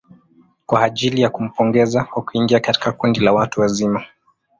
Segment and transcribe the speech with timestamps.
[0.65, 4.05] Kwa ajili ya kumpongeza kwa kuingia katika kundi la watu wazima